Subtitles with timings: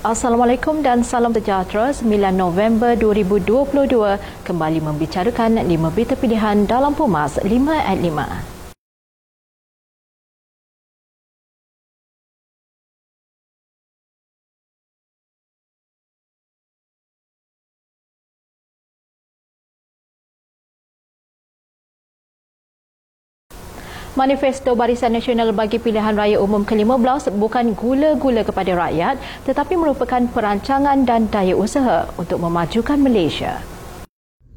[0.00, 4.16] Assalamualaikum dan salam sejahtera 9 November 2022
[4.48, 7.44] kembali membicarakan 5 berita pilihan dalam Pumas 5
[7.76, 8.59] at 5.
[24.18, 31.06] Manifesto Barisan Nasional bagi Pilihan Raya Umum ke-15 bukan gula-gula kepada rakyat tetapi merupakan perancangan
[31.06, 33.62] dan daya usaha untuk memajukan Malaysia.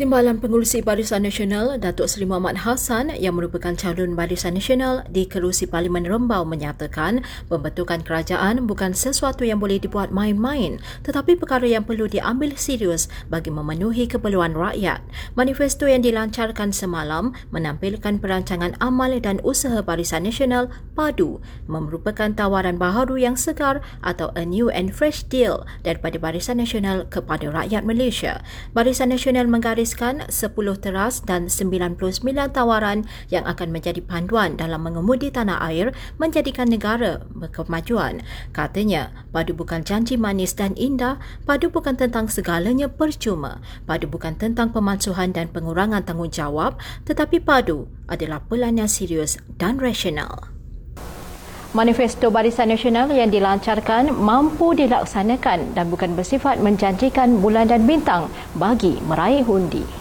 [0.00, 5.68] Timbalan Pengurusi Barisan Nasional Datuk Seri Muhammad Hassan yang merupakan calon Barisan Nasional di Kerusi
[5.68, 7.20] Parlimen Rembau menyatakan
[7.52, 13.52] pembentukan kerajaan bukan sesuatu yang boleh dibuat main-main tetapi perkara yang perlu diambil serius bagi
[13.52, 15.04] memenuhi keperluan rakyat.
[15.36, 23.20] Manifesto yang dilancarkan semalam menampilkan perancangan amal dan usaha Barisan Nasional padu merupakan tawaran baharu
[23.20, 28.40] yang segar atau a new and fresh deal daripada Barisan Nasional kepada rakyat Malaysia.
[28.72, 31.98] Barisan Nasional menggaris menuliskan 10 teras dan 99
[32.54, 35.90] tawaran yang akan menjadi panduan dalam mengemudi tanah air
[36.22, 38.22] menjadikan negara berkemajuan.
[38.54, 44.70] Katanya, padu bukan janji manis dan indah, padu bukan tentang segalanya percuma, padu bukan tentang
[44.70, 46.78] pemansuhan dan pengurangan tanggungjawab,
[47.10, 50.59] tetapi padu adalah pelan yang serius dan rasional.
[51.70, 58.26] Manifesto Barisan Nasional yang dilancarkan mampu dilaksanakan dan bukan bersifat menjanjikan bulan dan bintang
[58.58, 59.99] bagi meraih hundi.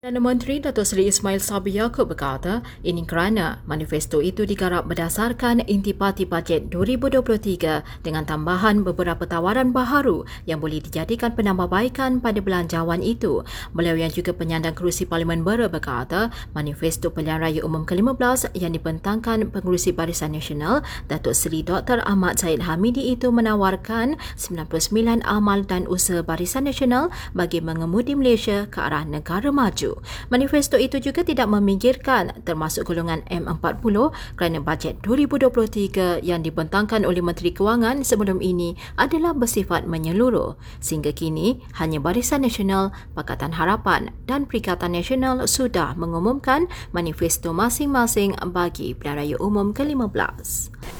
[0.00, 6.24] Perdana Menteri Datuk Seri Ismail Sabri Yaakob berkata ini kerana manifesto itu digarap berdasarkan intipati
[6.24, 13.44] bajet 2023 dengan tambahan beberapa tawaran baharu yang boleh dijadikan penambahbaikan pada belanjawan itu.
[13.76, 19.52] Beliau yang juga penyandang kerusi Parlimen Bera berkata manifesto pilihan raya umum ke-15 yang dibentangkan
[19.52, 20.80] pengurusi Barisan Nasional
[21.12, 22.00] Datuk Seri Dr.
[22.08, 28.80] Ahmad Zaid Hamidi itu menawarkan 99 amal dan usaha Barisan Nasional bagi mengemudi Malaysia ke
[28.80, 29.89] arah negara maju.
[30.28, 37.50] Manifesto itu juga tidak memikirkan termasuk golongan M40 kerana bajet 2023 yang dibentangkan oleh Menteri
[37.50, 40.54] Kewangan sebelum ini adalah bersifat menyeluruh.
[40.78, 48.92] Sehingga kini, hanya Barisan Nasional, Pakatan Harapan dan Perikatan Nasional sudah mengumumkan manifesto masing-masing bagi
[48.96, 50.99] Pilihan Raya Umum ke-15.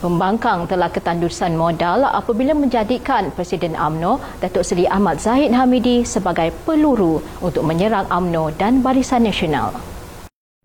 [0.00, 7.20] Pembangkang telah ketandusan modal apabila menjadikan Presiden AMNO Datuk Seri Ahmad Zahid Hamidi sebagai peluru
[7.44, 9.76] untuk menyerang AMNO dan Barisan Nasional.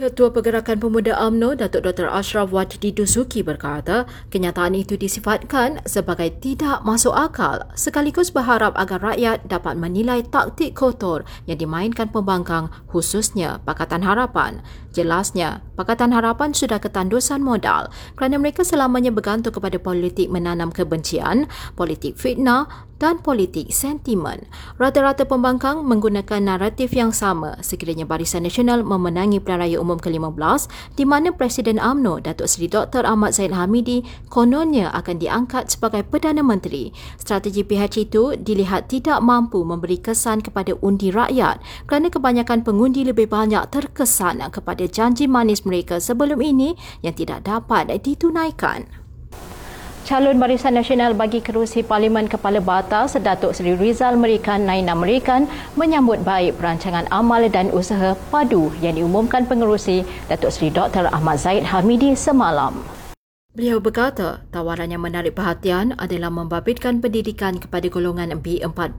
[0.00, 2.08] Ketua Pergerakan Pemuda AMNO, Datuk Dr.
[2.08, 9.44] Ashraf Wajdi Dusuki berkata, kenyataan itu disifatkan sebagai tidak masuk akal sekaligus berharap agar rakyat
[9.44, 14.64] dapat menilai taktik kotor yang dimainkan pembangkang khususnya Pakatan Harapan.
[14.90, 22.20] Jelasnya, Pakatan Harapan sudah ketandusan modal kerana mereka selamanya bergantung kepada politik menanam kebencian, politik
[22.20, 22.68] fitnah
[23.00, 24.44] dan politik sentimen.
[24.76, 30.68] Rata-rata pembangkang menggunakan naratif yang sama sekiranya Barisan Nasional memenangi Pilihan Raya Umum ke-15
[31.00, 33.08] di mana Presiden AMNO Datuk Seri Dr.
[33.08, 36.92] Ahmad Zaid Hamidi kononnya akan diangkat sebagai Perdana Menteri.
[37.16, 43.32] Strategi PH itu dilihat tidak mampu memberi kesan kepada undi rakyat kerana kebanyakan pengundi lebih
[43.32, 46.74] banyak terkesan kepada janji manis mereka sebelum ini
[47.06, 48.90] yang tidak dapat ditunaikan
[50.10, 55.46] calon Barisan Nasional bagi kerusi Parlimen Kepala Batas Datuk Seri Rizal Merikan Naina Merikan
[55.78, 61.06] menyambut baik perancangan amal dan usaha padu yang diumumkan pengerusi Datuk Seri Dr.
[61.14, 62.82] Ahmad Zaid Hamidi semalam.
[63.54, 68.90] Beliau berkata, tawaran yang menarik perhatian adalah membabitkan pendidikan kepada golongan B40.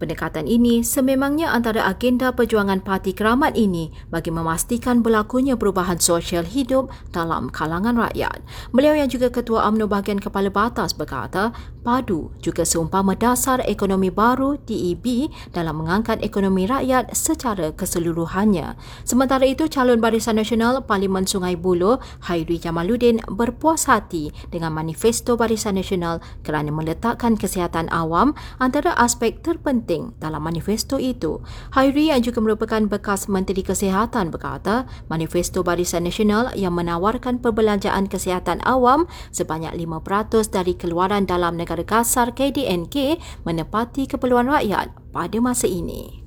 [0.00, 6.88] Pendekatan ini sememangnya antara agenda perjuangan parti keramat ini bagi memastikan berlakunya perubahan sosial hidup
[7.12, 8.40] dalam kalangan rakyat.
[8.72, 11.52] Beliau yang juga Ketua UMNO Bahagian Kepala Batas berkata,
[11.84, 18.80] padu juga seumpama dasar ekonomi baru DEB dalam mengangkat ekonomi rakyat secara keseluruhannya.
[19.04, 25.36] Sementara itu, calon Barisan Nasional Parlimen Sungai Buloh, Hairi Jamaluddin berpuas puas hati dengan manifesto
[25.36, 29.89] Barisan Nasional kerana meletakkan kesihatan awam antara aspek terpenting
[30.22, 31.42] dalam manifesto itu.
[31.74, 38.62] Hairi yang juga merupakan bekas Menteri Kesihatan berkata, manifesto Barisan Nasional yang menawarkan perbelanjaan kesihatan
[38.62, 46.20] awam sebanyak 5% dari keluaran dalam negara kasar KDNK menepati keperluan rakyat pada masa ini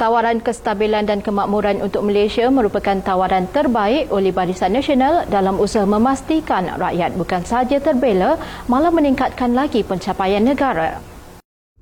[0.00, 6.72] tawaran kestabilan dan kemakmuran untuk Malaysia merupakan tawaran terbaik oleh Barisan Nasional dalam usaha memastikan
[6.80, 11.09] rakyat bukan sahaja terbela malah meningkatkan lagi pencapaian negara.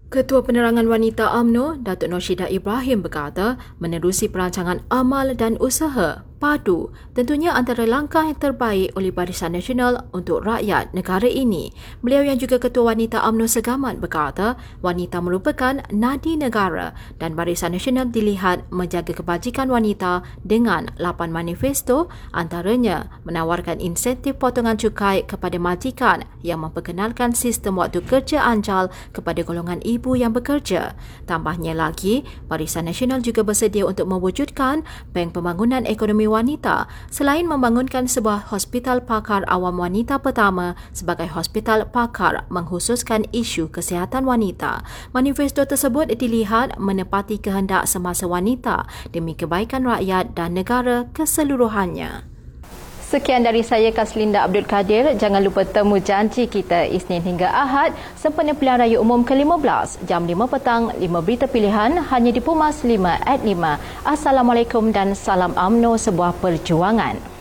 [0.09, 7.51] Ketua Penerangan Wanita AMNO, Datuk Noshida Ibrahim berkata, menerusi perancangan amal dan usaha, padu tentunya
[7.51, 11.75] antara langkah yang terbaik oleh Barisan Nasional untuk rakyat negara ini.
[11.99, 18.15] Beliau yang juga Ketua Wanita UMNO Segamat berkata, wanita merupakan nadi negara dan Barisan Nasional
[18.15, 26.63] dilihat menjaga kebajikan wanita dengan lapan manifesto antaranya menawarkan insentif potongan cukai kepada majikan yang
[26.63, 30.95] memperkenalkan sistem waktu kerja anjal kepada golongan ibu yang bekerja.
[31.27, 38.53] Tambahnya lagi, Barisan Nasional juga bersedia untuk mewujudkan Bank Pembangunan Ekonomi Wanita selain membangunkan sebuah
[38.53, 44.87] hospital pakar awam wanita pertama sebagai hospital pakar menghususkan isu kesihatan wanita.
[45.17, 52.38] Manifesto tersebut dilihat menepati kehendak semasa wanita demi kebaikan rakyat dan negara keseluruhannya.
[53.09, 55.17] Sekian dari saya Kaslinda Abdul Kadir.
[55.17, 60.37] Jangan lupa temu janji kita Isnin hingga Ahad sempena pilihan raya umum ke-15 jam 5
[60.53, 63.81] petang 5 berita pilihan hanya di Pumas 5 at 5.
[64.05, 67.38] Assalamualaikum dan salam amno sebuah perjuangan.